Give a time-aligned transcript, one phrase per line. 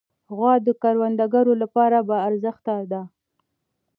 [0.35, 3.01] غوا د کروندګرو لپاره باارزښته ده.